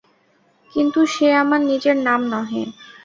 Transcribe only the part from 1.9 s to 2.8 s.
নাম নহে।